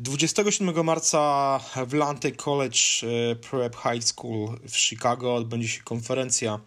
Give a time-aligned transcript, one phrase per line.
[0.00, 6.60] 27 marca w Lante College e, Prep High School w Chicago odbędzie się konferencja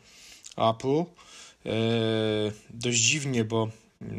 [0.57, 1.03] Apple.
[1.65, 1.71] E,
[2.69, 3.69] dość dziwnie, bo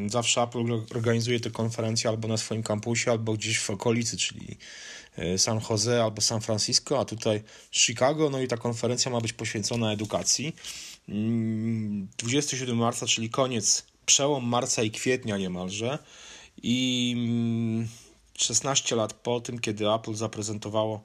[0.06, 4.56] zawsze Apple organizuje te konferencje albo na swoim kampusie, albo gdzieś w okolicy, czyli
[5.17, 7.43] e, San Jose albo San Francisco, a tutaj
[7.73, 8.31] Chicago.
[8.31, 10.57] No i ta konferencja ma być poświęcona edukacji.
[12.19, 15.99] 27 mm, marca, czyli koniec, przełom marca i kwietnia niemalże.
[16.62, 17.15] I
[18.39, 21.04] 16 lat po tym, kiedy Apple zaprezentowało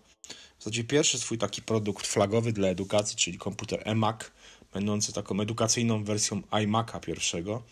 [0.59, 4.19] w zasadzie pierwszy swój taki produkt flagowy dla edukacji, czyli komputer eMac,
[4.73, 7.63] będący taką edukacyjną wersją iMac'a pierwszego.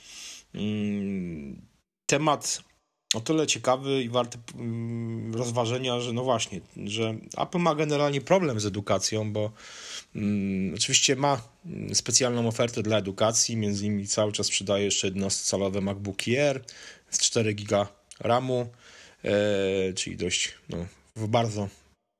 [0.53, 1.61] Mm,
[2.05, 2.63] temat
[3.13, 8.59] o tyle ciekawy i warty mm, rozważenia, że no właśnie, że Apple ma generalnie problem
[8.59, 9.51] z edukacją, bo
[10.15, 11.41] um, oczywiście ma
[11.93, 16.63] specjalną ofertę dla edukacji, między innymi cały czas sprzedaje jeszcze 11-calowe MacBook Air
[17.09, 17.85] z 4 GB
[18.19, 18.69] RAMu,
[19.95, 20.85] czyli dość no,
[21.15, 21.69] w bardzo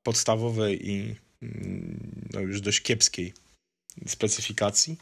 [0.02, 3.32] podstawowej i mm, no, już dość kiepskiej
[4.06, 4.98] specyfikacji.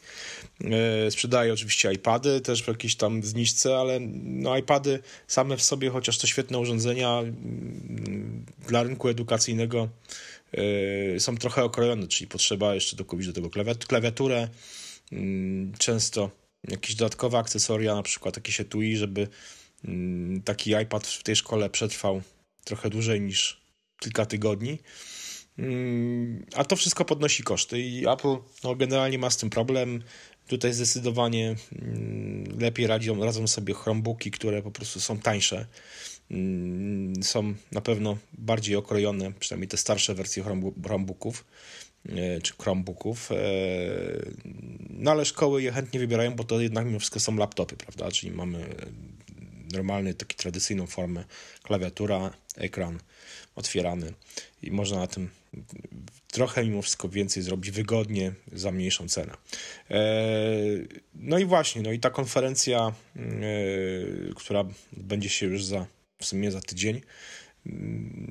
[0.64, 5.90] E, sprzedaje oczywiście iPady, też w jakiejś tam zniżce, ale no iPady same w sobie,
[5.90, 9.88] chociaż to świetne urządzenia mm, dla rynku edukacyjnego
[10.52, 13.50] e, są trochę okrojone, czyli potrzeba jeszcze dokupić do tego
[13.88, 14.48] klawiaturę,
[15.12, 16.30] mm, często
[16.68, 19.28] jakieś dodatkowe akcesoria, na przykład jakieś etui, żeby
[20.44, 22.22] taki iPad w tej szkole przetrwał
[22.64, 23.60] trochę dłużej niż
[24.00, 24.78] kilka tygodni.
[25.58, 30.02] Mm, a to wszystko podnosi koszty i Apple no, generalnie ma z tym problem.
[30.46, 35.66] Tutaj zdecydowanie mm, lepiej radzą, radzą sobie Chromebooki, które po prostu są tańsze.
[36.30, 40.44] Mm, są na pewno bardziej okrojone, przynajmniej te starsze wersje
[40.84, 41.44] Chromebooków
[42.08, 43.32] e, czy Chromebooków.
[43.32, 43.36] E,
[44.90, 48.10] no ale szkoły je chętnie wybierają, bo to jednak mimo wszystko są laptopy, prawda?
[48.10, 48.74] Czyli mamy
[49.72, 51.24] normalny, taki tradycyjną formę
[51.62, 52.98] klawiatura, ekran
[53.56, 54.12] otwierany
[54.62, 55.30] i można na tym
[56.28, 59.32] trochę mimo wszystko więcej zrobić wygodnie za mniejszą cenę.
[59.90, 60.00] E,
[61.14, 63.20] no i właśnie, no i ta konferencja, e,
[64.34, 65.86] która będzie się już za
[66.18, 67.00] w sumie za tydzień,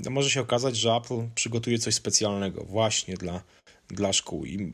[0.03, 3.43] no może się okazać, że Apple przygotuje coś specjalnego właśnie dla,
[3.87, 4.45] dla szkół.
[4.45, 4.73] I,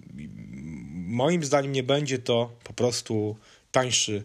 [0.93, 3.37] moim zdaniem nie będzie to po prostu
[3.71, 4.23] tańszy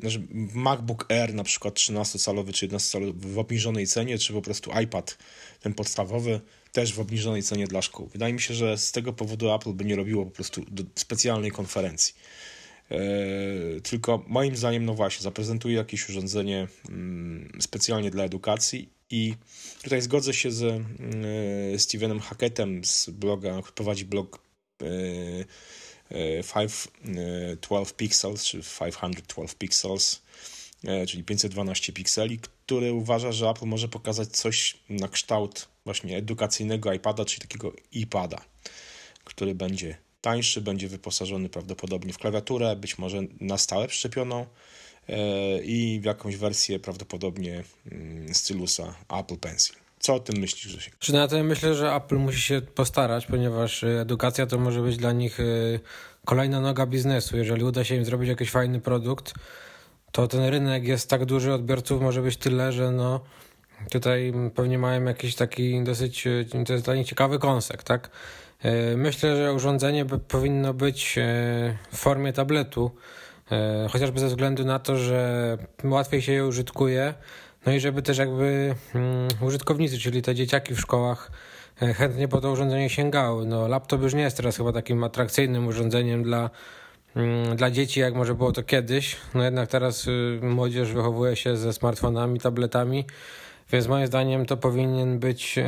[0.00, 0.22] znaczy
[0.54, 5.18] MacBook Air na przykład 13-calowy czy 11-calowy w obniżonej cenie, czy po prostu iPad
[5.60, 6.40] ten podstawowy
[6.72, 8.06] też w obniżonej cenie dla szkół.
[8.06, 10.64] Wydaje mi się, że z tego powodu Apple by nie robiło po prostu
[10.94, 12.14] specjalnej konferencji.
[12.90, 19.34] E, tylko moim zdaniem, no właśnie, zaprezentuje jakieś urządzenie mm, specjalnie dla edukacji i
[19.82, 24.42] tutaj zgodzę się z e, Stevenem Hackettem z bloga, prowadzi blog
[26.12, 30.22] 512 e, Pixels, czy 512 Pixels,
[31.08, 37.24] czyli 512 pikseli, który uważa, że Apple może pokazać coś na kształt właśnie edukacyjnego iPada,
[37.24, 38.44] czyli takiego iPada,
[39.24, 44.46] który będzie tańszy, będzie wyposażony prawdopodobnie w klawiaturę, być może na stałe przyczepioną
[45.08, 49.81] e, i w jakąś wersję prawdopodobnie mm, stylusa Apple Pencil.
[50.02, 50.98] Co o tym myślisz, Grzesiek?
[50.98, 55.12] Czy na tym myślę, że Apple musi się postarać, ponieważ edukacja to może być dla
[55.12, 55.44] nich e,
[56.24, 57.36] kolejna noga biznesu.
[57.36, 59.34] Jeżeli uda się im zrobić jakiś fajny produkt,
[60.12, 63.20] to ten rynek jest tak duży, odbiorców może być tyle, że no
[63.90, 66.24] Tutaj pewnie mają jakiś taki dosyć,
[66.66, 68.10] to jest dla nich ciekawy konsek, tak?
[68.62, 71.22] E, myślę, że urządzenie powinno być e,
[71.92, 72.90] w formie tabletu,
[73.52, 77.14] e, chociażby ze względu na to, że łatwiej się je użytkuje,
[77.66, 81.30] no i żeby też jakby mm, użytkownicy, czyli te dzieciaki w szkołach
[81.76, 83.46] chętnie po to urządzenie sięgały.
[83.46, 86.50] No, laptop już nie jest teraz chyba takim atrakcyjnym urządzeniem dla,
[87.16, 89.16] mm, dla dzieci, jak może było to kiedyś.
[89.34, 93.04] No jednak teraz y, młodzież wychowuje się ze smartfonami, tabletami,
[93.72, 95.64] więc moim zdaniem to powinien być e,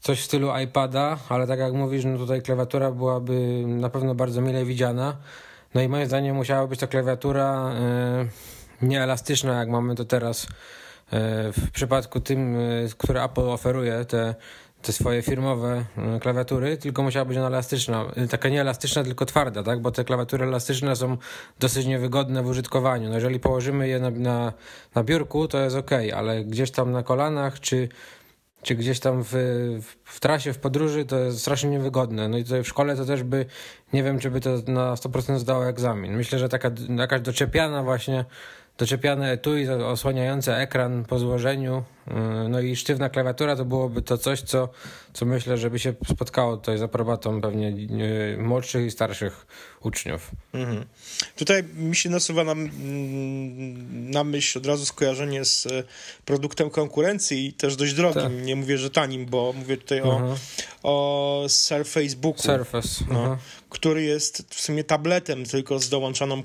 [0.00, 4.40] coś w stylu iPada, ale tak jak mówisz, no tutaj klawiatura byłaby na pewno bardzo
[4.40, 5.16] mile widziana.
[5.74, 10.46] No i moim zdaniem musiała być to klawiatura e, nieelastyczna, jak mamy to teraz
[11.12, 12.56] e, w przypadku tym,
[12.98, 14.34] które Apple oferuje, te,
[14.82, 15.84] te swoje firmowe
[16.20, 18.04] klawiatury, tylko musiała być ona elastyczna.
[18.30, 19.80] Taka nie elastyczna, tylko twarda, tak?
[19.80, 21.16] bo te klawiatury elastyczne są
[21.58, 23.08] dosyć niewygodne w użytkowaniu.
[23.08, 24.52] No jeżeli położymy je na, na,
[24.94, 27.88] na biurku, to jest ok, ale gdzieś tam na kolanach, czy,
[28.62, 29.32] czy gdzieś tam w,
[30.04, 32.28] w trasie, w podróży, to jest strasznie niewygodne.
[32.28, 33.46] No i tutaj w szkole to też by,
[33.92, 36.16] nie wiem, czy by to na 100% zdało egzamin.
[36.16, 38.24] Myślę, że taka jakaś doczepiana właśnie,
[38.78, 41.82] doczepiane etui osłaniające ekran po złożeniu
[42.48, 44.68] no i sztywna klawiatura to byłoby to coś, co,
[45.12, 49.46] co myślę, żeby się spotkało tutaj z aprobatą pewnie yy, młodszych i starszych
[49.80, 50.30] uczniów.
[50.52, 50.84] Mhm.
[51.36, 52.54] Tutaj mi się nasuwa na,
[53.90, 55.84] na myśl od razu skojarzenie z e,
[56.24, 58.22] produktem konkurencji i też dość drogim.
[58.22, 58.32] Tak.
[58.32, 60.38] Nie mówię, że tanim, bo mówię tutaj o, mhm.
[60.82, 62.42] o Surface Booku.
[62.42, 63.04] Surface.
[63.08, 63.38] No, mhm.
[63.68, 66.42] który jest w sumie tabletem, tylko z dołączoną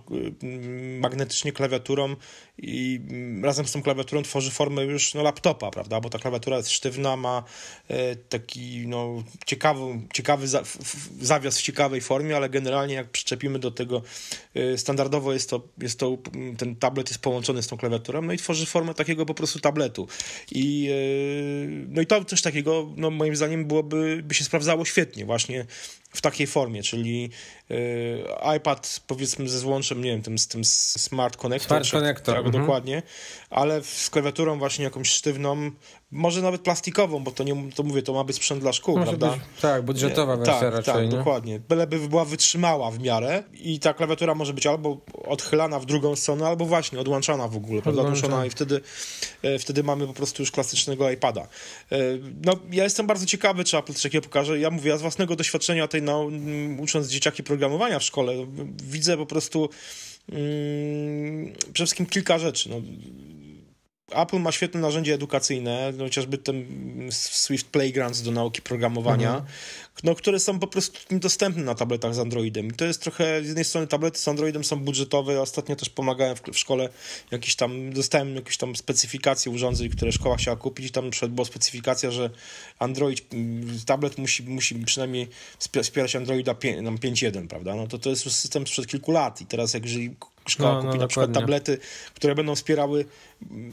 [0.99, 2.15] magnetycznie klawiaturą
[2.57, 3.01] i
[3.43, 6.01] razem z tą klawiaturą tworzy formę już no, laptopa, prawda?
[6.01, 7.43] Bo ta klawiatura jest sztywna, ma
[7.87, 9.81] e, taki no, ciekawy,
[10.13, 10.63] ciekawy za,
[11.21, 14.01] zawias w ciekawej formie, ale generalnie jak przyczepimy do tego
[14.55, 16.17] e, standardowo jest to, jest to,
[16.57, 20.07] ten tablet jest połączony z tą klawiaturą, no i tworzy formę takiego po prostu tabletu.
[20.51, 25.25] I, e, no i to coś takiego, no, moim zdaniem byłoby, by się sprawdzało świetnie
[25.25, 25.65] właśnie
[26.13, 27.29] w takiej formie, czyli
[27.71, 28.23] y,
[28.57, 31.85] iPad powiedzmy ze złączem, nie wiem, tym, z tym Smart Connector.
[31.85, 32.35] Smart Connector.
[32.35, 32.63] Tak, mhm.
[32.63, 33.01] dokładnie,
[33.49, 35.71] ale z klawiaturą właśnie jakąś sztywną,
[36.13, 39.17] może nawet plastikową, bo to nie, to mówię, to ma być sprzęt dla szkół, może
[39.17, 39.31] prawda?
[39.31, 41.09] Być, tak, budżetowa wersja tak, raczej, Tak, nie?
[41.09, 41.59] dokładnie.
[41.69, 46.47] Byleby była wytrzymała w miarę i ta klawiatura może być albo odchylana w drugą stronę,
[46.47, 48.01] albo właśnie odłączana w ogóle, prawda?
[48.01, 48.81] Odłączona i wtedy,
[49.41, 51.41] e, wtedy mamy po prostu już klasycznego iPada.
[51.41, 51.97] E,
[52.45, 54.59] no, ja jestem bardzo ciekawy, czy Apple coś takiego pokaże.
[54.59, 56.29] Ja mówię, ja z własnego doświadczenia tej, no,
[56.79, 58.33] ucząc dzieciaki programowania w szkole,
[58.83, 59.69] widzę po prostu
[60.31, 62.69] mm, przede wszystkim kilka rzeczy.
[62.69, 62.81] No,
[64.11, 66.65] Apple ma świetne narzędzie edukacyjne, no chociażby ten
[67.11, 69.45] Swift Playgrounds do nauki programowania, mhm.
[70.03, 72.67] no, które są po prostu dostępne na tabletach z Androidem.
[72.67, 76.35] I to jest trochę, z jednej strony tablety z Androidem są budżetowe, ostatnio też pomagałem
[76.35, 76.89] w, w szkole,
[77.31, 82.11] jakiś tam, dostałem jakieś tam specyfikacje urządzeń, które szkoła chciała kupić i tam była specyfikacja,
[82.11, 82.29] że
[82.79, 83.25] Android,
[83.85, 85.27] tablet musi, musi przynajmniej
[85.81, 87.75] wspierać Androida 5.1, prawda?
[87.75, 90.15] No to to jest już system sprzed kilku lat i teraz jak jeżeli
[90.47, 91.77] szkoła no, no, kupi na przykład tablety,
[92.15, 93.05] które będą wspierały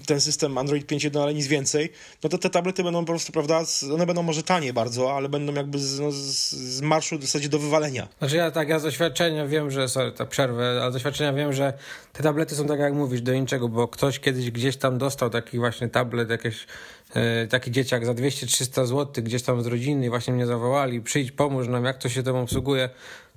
[0.06, 1.93] ten system Android 5.1, ale nic więcej,
[2.25, 3.62] no to te tablety będą po prostu, prawda,
[3.94, 7.58] one będą może tanie bardzo, ale będą jakby z, no, z marszu w zasadzie do
[7.58, 8.08] wywalenia.
[8.19, 11.52] Znaczy ja tak, ja z doświadczenia wiem, że, sorry, ta przerwę, ale z doświadczenia wiem,
[11.52, 11.72] że
[12.12, 15.58] te tablety są tak jak mówisz, do niczego, bo ktoś kiedyś gdzieś tam dostał taki
[15.58, 16.66] właśnie tablet, jakieś
[17.14, 21.32] e, taki dzieciak za 200-300 zł gdzieś tam z rodziny i właśnie mnie zawołali, przyjdź,
[21.32, 22.90] pomóż nam, jak to się temu obsługuje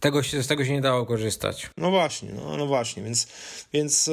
[0.03, 1.69] tego się, z tego się nie dało korzystać.
[1.77, 3.27] No właśnie, no, no właśnie, więc,
[3.73, 4.09] więc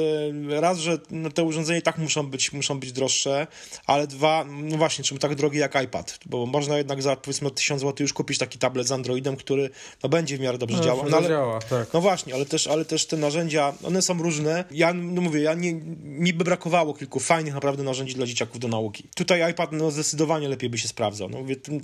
[0.51, 3.47] e, raz, że no, te urządzenia tak muszą być, muszą być droższe,
[3.85, 7.81] ale dwa, no właśnie, czym tak drogi jak iPad, bo można jednak za powiedzmy 1000
[7.81, 9.69] zł już kupić taki tablet z Androidem, który
[10.03, 11.09] no, będzie w miarę dobrze no, działał.
[11.09, 11.93] No, ale, działa, tak.
[11.93, 14.65] no właśnie, ale też, ale też te narzędzia, one są różne.
[14.71, 15.73] Ja no mówię, ja nie,
[16.03, 19.03] mi by brakowało kilku fajnych naprawdę narzędzi dla dzieciaków do nauki.
[19.15, 21.29] Tutaj iPad no, zdecydowanie lepiej by się sprawdzał.
[21.29, 21.81] No, mówię, ten,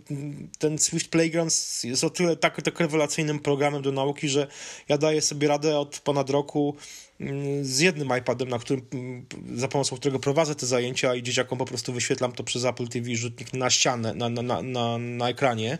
[0.59, 4.47] ten Swift Playgrounds jest o tyle tak, tak rewelacyjnym programem do nauki, że
[4.89, 6.75] ja daję sobie radę od ponad roku
[7.61, 8.81] z jednym iPadem, na którym,
[9.55, 13.15] za pomocą którego prowadzę te zajęcia i dzieciakom po prostu wyświetlam to przez Apple TV
[13.15, 15.77] rzutnik na ścianę, na, na, na, na ekranie.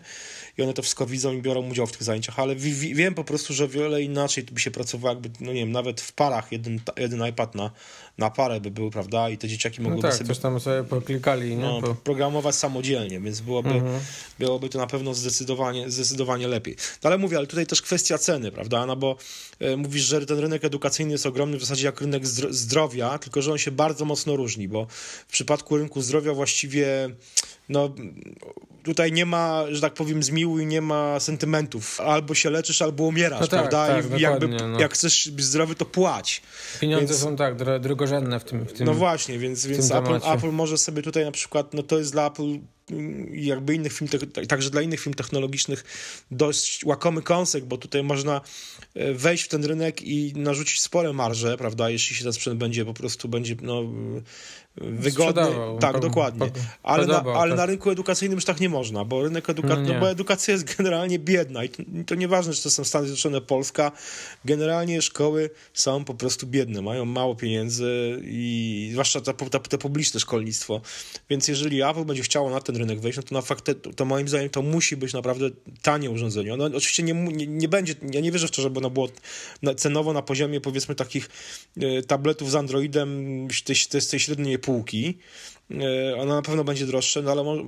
[0.58, 3.54] I one to wszystko widzą i biorą udział w tych zajęciach, ale wiem po prostu,
[3.54, 7.26] że wiele inaczej by się pracowało, jakby, no nie wiem, nawet w parach jeden, jeden
[7.26, 7.70] iPad na,
[8.18, 10.28] na parę by był, prawda, i te dzieciaki mogłyby no tak, sobie...
[10.28, 11.94] coś tam sobie poklikali, no, po...
[11.94, 14.00] programować samodzielnie, więc byłoby, mhm.
[14.38, 16.76] byłoby to na pewno zdecydowanie, zdecydowanie lepiej.
[17.02, 19.16] No, ale mówię, ale tutaj też kwestia ceny, prawda, no bo
[19.60, 23.52] e, mówisz, że ten rynek edukacyjny jest ogromny w zasadzie jak rynek zdrowia, tylko że
[23.52, 24.86] on się bardzo mocno różni, bo
[25.28, 27.10] w przypadku rynku zdrowia właściwie
[27.68, 27.94] no
[28.82, 32.00] tutaj nie ma, że tak powiem, zmiłu i nie ma sentymentów.
[32.00, 33.86] Albo się leczysz, albo umierasz, no tak, prawda?
[33.86, 34.80] Tak, jakby, no.
[34.80, 36.42] jak chcesz być zdrowy, to płać.
[36.80, 40.50] Pieniądze więc, są tak drogorzędne w tym, w tym No właśnie, więc, więc Apple, Apple
[40.50, 42.58] może sobie tutaj na przykład, no to jest dla Apple
[43.32, 44.08] jakby innych firm,
[44.48, 45.84] także dla innych firm technologicznych
[46.30, 48.40] dość łakomy kąsek, bo tutaj można
[48.94, 52.84] e, wejść w ten rynek i narzucić spore marże, prawda, jeśli się ten sprzęt będzie
[52.84, 53.82] po prostu będzie no,
[54.80, 55.42] wygodny.
[55.80, 56.50] Tak, dokładnie.
[56.82, 57.58] Ale, na, ale tak.
[57.58, 60.76] na rynku edukacyjnym już tak nie można, bo rynek edukacyjny, no, no bo edukacja jest
[60.76, 63.92] generalnie biedna i to, to nieważne, czy to są Stany Zjednoczone, Polska,
[64.44, 70.20] generalnie szkoły są po prostu biedne, mają mało pieniędzy i zwłaszcza te, te, te publiczne
[70.20, 70.80] szkolnictwo,
[71.30, 74.04] więc jeżeli Apple będzie chciało na ten rynek wejść, no to na fakt, to, to
[74.04, 75.50] moim zdaniem to musi być naprawdę
[75.82, 76.54] tanie urządzenie.
[76.54, 79.08] Ono oczywiście nie, nie, nie będzie, ja nie wierzę w to, żeby ono było
[79.76, 81.30] cenowo na poziomie powiedzmy takich
[81.80, 83.76] e, tabletów z Androidem tej,
[84.10, 85.18] tej średniej półki,
[85.70, 87.62] E, ono na pewno będzie droższe, no ale ono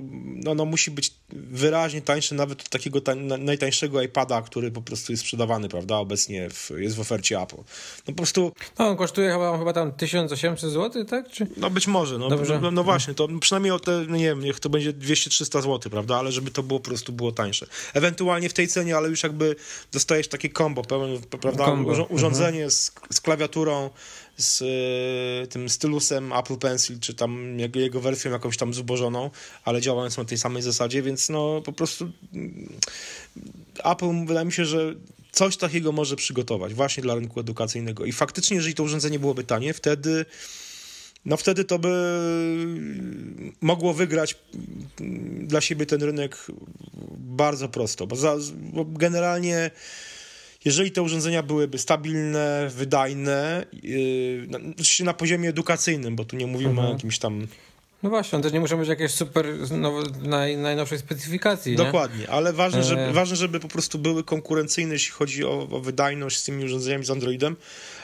[0.55, 5.23] no, musi być wyraźnie tańsze nawet od takiego tań, najtańszego iPada, który po prostu jest
[5.23, 7.57] sprzedawany, prawda, obecnie w, jest w ofercie Apple.
[7.57, 8.51] No po prostu...
[8.79, 11.29] No on kosztuje chyba, chyba tam 1800 zł, tak?
[11.29, 11.47] Czy...
[11.57, 12.29] No być może, no,
[12.61, 15.79] no, no, właśnie, to przynajmniej o te, no nie wiem, niech to będzie 200-300 zł,
[15.91, 17.65] prawda, ale żeby to było po prostu było tańsze.
[17.93, 19.55] Ewentualnie w tej cenie, ale już jakby
[19.91, 22.05] dostajesz takie combo, pełen, prawda, combo.
[22.09, 22.71] urządzenie mhm.
[22.71, 23.89] z, z klawiaturą,
[24.41, 24.61] z
[25.45, 29.29] y, tym stylusem Apple Pencil, czy tam jego, wersją jakąś tam zubożoną,
[29.65, 32.69] ale działającą na tej samej zasadzie, więc no po prostu mm,
[33.83, 34.95] Apple wydaje mi się, że
[35.31, 38.05] coś takiego może przygotować właśnie dla rynku edukacyjnego.
[38.05, 40.25] I faktycznie, jeżeli to urządzenie byłoby tanie, wtedy
[41.25, 41.89] no wtedy to by
[43.61, 44.35] mogło wygrać
[45.41, 46.37] dla siebie ten rynek
[47.17, 48.35] bardzo prosto, bo, za,
[48.73, 49.71] bo generalnie
[50.65, 54.59] jeżeli te urządzenia byłyby stabilne, wydajne, yy, na,
[55.05, 56.87] na poziomie edukacyjnym, bo tu nie mówimy mhm.
[56.87, 57.47] o jakimś tam
[58.03, 61.75] no właśnie, on też nie muszą być jakieś super now, naj, najnowszej specyfikacji.
[61.75, 62.29] Dokładnie, nie?
[62.29, 63.13] ale ważne żeby, e...
[63.13, 67.09] ważne, żeby po prostu były konkurencyjne, jeśli chodzi o, o wydajność z tymi urządzeniami z
[67.09, 67.55] Androidem,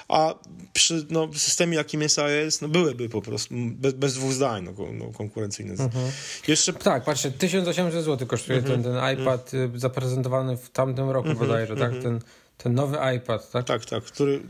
[0.07, 0.35] a
[0.73, 4.85] przy no, systemie, jakim jest iOS, no byłyby po prostu bez, bez dwóch zdań no,
[4.93, 5.71] no, konkurencyjne.
[5.71, 6.11] Mhm.
[6.47, 6.73] Jeszcze...
[6.73, 8.83] Tak, patrzcie, 1800 zł kosztuje mhm.
[8.83, 9.79] ten, ten iPad mhm.
[9.79, 11.47] zaprezentowany w tamtym roku mhm.
[11.47, 11.93] bodajże, tak?
[11.93, 12.03] Mhm.
[12.03, 12.19] Ten
[12.57, 13.65] ten nowy iPad, tak?
[13.65, 14.41] Tak, tak, który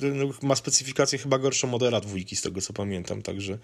[0.41, 3.57] ma specyfikację chyba gorszą modela dwójki, z tego co pamiętam, także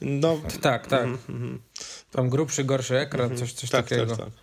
[0.00, 0.40] no...
[0.60, 1.08] Tak, tak.
[1.28, 1.60] Mm.
[2.12, 3.40] Tam grubszy, gorszy ekran, mm -hmm.
[3.40, 4.16] coś, coś tak, takiego.
[4.16, 4.34] Tak, tak.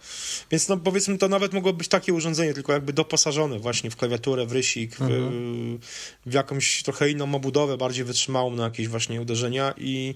[0.51, 4.45] Więc no powiedzmy, to nawet mogło być takie urządzenie, tylko jakby doposażone właśnie w klawiaturę,
[4.45, 5.77] w rysik, mm -hmm.
[6.25, 10.15] w, w, jakąś trochę inną obudowę, bardziej wytrzymałą na jakieś właśnie uderzenia i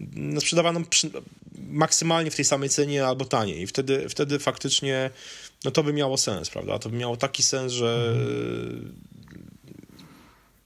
[0.00, 1.10] no, sprzedawano przy,
[1.70, 3.60] maksymalnie w tej samej cenie albo taniej.
[3.60, 5.10] I wtedy, wtedy faktycznie
[5.64, 6.78] no to by miało sens, prawda?
[6.78, 8.14] To by miało taki sens, że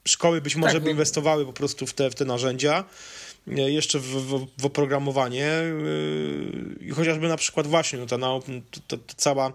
[0.09, 0.91] szkoły być może tak, by no.
[0.91, 2.85] inwestowały po prostu w te, w te narzędzia,
[3.49, 5.73] e, jeszcze w, w, w oprogramowanie e,
[6.81, 8.19] i chociażby na przykład właśnie no ta,
[8.89, 9.53] ta, ta cała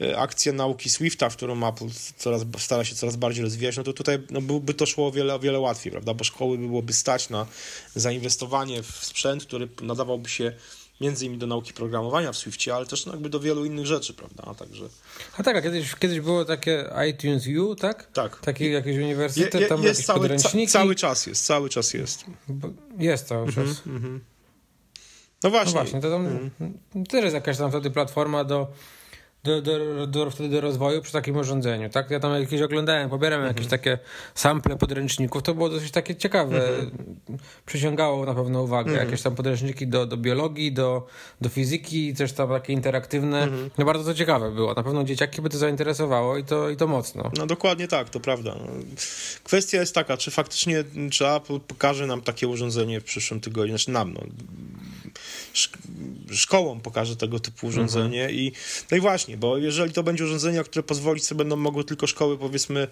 [0.00, 1.86] e, akcja nauki Swifta, w którą Apple
[2.16, 5.34] coraz, stara się coraz bardziej rozwijać, no to tutaj no, by to szło o wiele,
[5.34, 7.46] o wiele łatwiej, prawda, bo szkoły by byłoby stać na
[7.94, 10.52] zainwestowanie w sprzęt, który nadawałby się
[11.00, 14.14] między innymi do nauki programowania w Swiftie, ale też no, jakby do wielu innych rzeczy,
[14.14, 14.54] prawda?
[14.54, 14.84] Także...
[15.38, 18.12] A tak, a kiedyś, kiedyś było takie iTunes U, tak?
[18.12, 18.40] Tak.
[18.40, 20.72] Taki jakiś uniwersytet, je, tam jest jakieś cały, podręczniki.
[20.72, 22.24] Ca, cały czas jest, cały czas jest.
[22.98, 23.82] Jest cały czas.
[23.86, 24.18] Mm -hmm.
[25.42, 25.74] No właśnie.
[25.74, 27.06] No właśnie, to tam mm.
[27.06, 28.68] też jest jakaś tam wtedy platforma do
[29.44, 32.10] do, do, do, wtedy do rozwoju przy takim urządzeniu, tak?
[32.10, 33.56] Ja tam jakieś oglądałem, pobieram mhm.
[33.56, 33.98] jakieś takie
[34.34, 36.68] sample podręczników, to było dosyć takie ciekawe.
[36.68, 37.13] Mhm.
[37.66, 38.90] Przyciągało na pewno uwagę.
[38.90, 39.06] Mhm.
[39.06, 41.06] Jakieś tam podręczniki do, do biologii, do,
[41.40, 43.42] do fizyki, też tam takie interaktywne.
[43.42, 43.70] Mhm.
[43.78, 44.74] No bardzo to ciekawe było.
[44.74, 47.30] Na pewno dzieciaki by to zainteresowało i to, i to mocno.
[47.36, 48.54] No dokładnie tak, to prawda.
[49.44, 53.90] Kwestia jest taka, czy faktycznie, czy Apple pokaże nam takie urządzenie w przyszłym tygodniu, znaczy
[53.90, 54.20] nam, no,
[56.30, 58.40] szkołom pokaże tego typu urządzenie mhm.
[58.40, 58.52] i
[58.90, 62.38] no i właśnie, bo jeżeli to będzie urządzenie, które pozwolić sobie będą mogły tylko szkoły,
[62.38, 62.88] powiedzmy,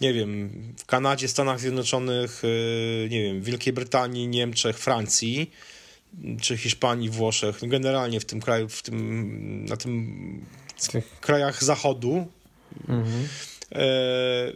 [0.00, 5.50] nie wiem, w Kanadzie, Stanach Zjednoczonych, y, nie wiem, Wielkiej Brytanii, Niemczech, Francji,
[6.40, 10.44] czy Hiszpanii, Włoszech, no generalnie w tym kraju, w tym, na tym
[10.92, 11.20] Tych...
[11.20, 12.26] krajach zachodu,
[12.88, 13.28] mhm.
[13.72, 14.52] E,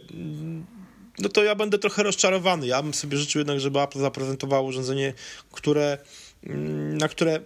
[1.19, 2.67] no to ja będę trochę rozczarowany.
[2.67, 5.13] Ja bym sobie życzył jednak, żeby Apple zaprezentowało urządzenie,
[5.51, 5.97] które
[6.43, 7.39] na które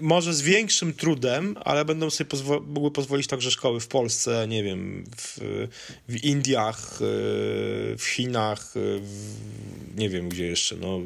[0.00, 4.62] może z większym trudem, ale będą sobie pozwo mogły pozwolić także szkoły w Polsce, nie
[4.62, 5.38] wiem, w,
[6.08, 7.04] w Indiach, e,
[7.96, 9.34] w Chinach, e, w,
[9.98, 11.00] nie wiem gdzie jeszcze, no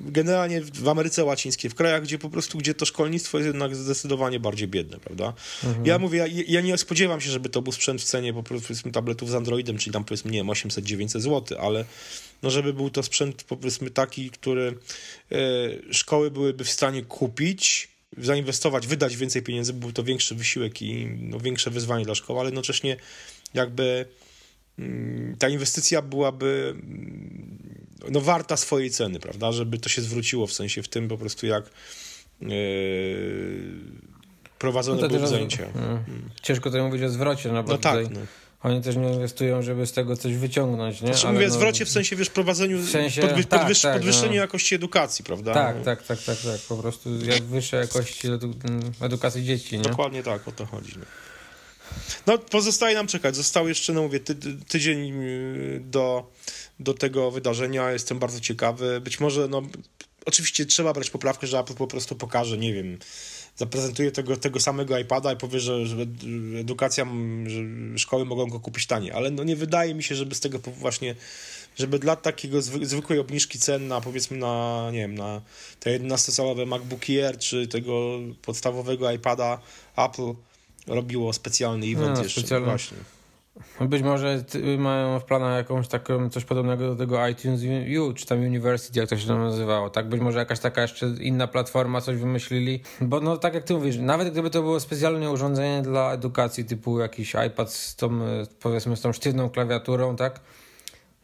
[0.00, 4.40] generalnie w Ameryce Łacińskiej, w krajach, gdzie po prostu, gdzie to szkolnictwo jest jednak zdecydowanie
[4.40, 5.32] bardziej biedne, prawda?
[5.64, 5.86] Mhm.
[5.86, 8.90] Ja mówię, ja, ja, nie spodziewam się, żeby to był sprzęt w cenie po prostu
[8.92, 11.84] tabletów z Androidem, czyli tam powiedzmy, nie wiem, 800-900 zł, ale
[12.42, 14.78] no żeby był to sprzęt powiedzmy taki, który
[15.32, 15.36] e,
[15.92, 17.88] szkoły byłyby w stanie kupić,
[18.18, 22.48] zainwestować, wydać więcej pieniędzy, był to większy wysiłek i no, większe wyzwanie dla szkoły, ale
[22.48, 22.96] jednocześnie
[23.54, 24.06] jakby
[24.78, 26.74] mm, ta inwestycja byłaby
[28.10, 31.46] no, warta swojej ceny, prawda, żeby to się zwróciło w sensie w tym po prostu
[31.46, 31.64] jak
[32.40, 32.48] yy,
[34.58, 35.66] prowadzone no były zajęcia.
[35.74, 36.30] No, hmm.
[36.42, 38.20] Ciężko to mówić o zwrocie, no bo no tak, no.
[38.62, 41.14] Oni też nie inwestują, żeby z tego coś wyciągnąć, nie?
[41.14, 44.34] Znaczy, mówię no, zwrocie w sensie, wiesz, prowadzeniu, w sensie, podwy, tak, podwyż, tak, podwyższeniu
[44.34, 44.40] no.
[44.40, 45.54] jakości edukacji, prawda?
[45.54, 48.54] Tak, tak, tak, tak, tak, po prostu jak wyższej jakości edu
[49.00, 49.82] edukacji dzieci, nie?
[49.82, 50.92] Dokładnie tak, o to chodzi.
[50.98, 51.04] No.
[52.26, 53.36] No, pozostaje nam czekać.
[53.36, 54.34] Został jeszcze, no mówię, ty,
[54.68, 56.30] tydzień y, do,
[56.80, 57.90] do tego wydarzenia.
[57.90, 59.00] Jestem bardzo ciekawy.
[59.00, 59.62] Być może, no,
[60.26, 62.98] oczywiście trzeba brać poprawkę, że Apple po prostu pokaże, nie wiem,
[63.56, 65.96] zaprezentuje tego, tego samego iPada i powie, że, że
[66.60, 67.06] edukacja,
[67.46, 67.60] że
[67.98, 71.14] szkoły mogą go kupić taniej, ale no nie wydaje mi się, żeby z tego właśnie,
[71.76, 75.40] żeby dla takiego zwykłej obniżki cen na powiedzmy na, nie wiem, na
[75.80, 79.60] te 11-calowe MacBook Air, czy tego podstawowego iPada
[79.96, 80.34] Apple
[80.86, 82.40] robiło specjalny event no, jeszcze.
[82.40, 82.66] Specjalny.
[82.66, 82.98] Właśnie.
[83.80, 84.44] Być może
[84.78, 87.60] mają w planach jakąś taką, coś podobnego do tego iTunes
[88.00, 90.08] U, czy tam University, jak to się tam nazywało, tak?
[90.08, 93.96] Być może jakaś taka jeszcze inna platforma coś wymyślili, bo no tak jak ty mówisz,
[93.96, 98.20] nawet gdyby to było specjalne urządzenie dla edukacji, typu jakiś iPad z tą,
[98.60, 100.40] powiedzmy, z tą sztywną klawiaturą, tak?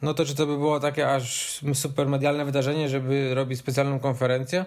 [0.02, 4.64] No to czy to by było takie aż super medialne wydarzenie, żeby robić specjalną konferencję?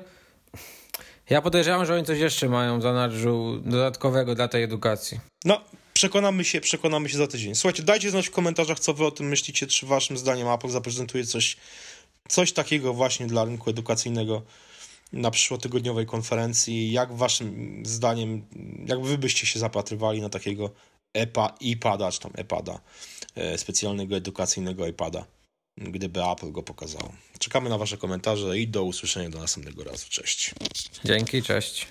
[1.32, 5.20] Ja podejrzewam, że oni coś jeszcze mają w zanadrzu dodatkowego dla tej edukacji.
[5.46, 5.62] No,
[5.94, 7.56] przekonamy się, przekonamy się za tydzień.
[7.56, 11.26] Słuchajcie, dajcie znać w komentarzach, co wy o tym myślicie, czy waszym zdaniem Apple zaprezentuje
[11.26, 11.58] coś,
[12.28, 14.42] coś takiego właśnie dla rynku edukacyjnego
[15.14, 16.92] na przyszłotygodniowej konferencji.
[16.92, 18.46] Jak waszym zdaniem,
[18.86, 20.70] jak wy byście się zapatrywali na takiego
[21.14, 22.80] EPA, iPada, czy tam EPADa,
[23.36, 25.26] e, specjalnego edukacyjnego iPada,
[25.78, 27.14] gdyby Apple go pokazało.
[27.40, 30.06] Czekamy na wasze komentarze i do usłyszenia do następnego razu.
[30.10, 30.56] Cześć.
[31.06, 31.88] Dzięki, cześć.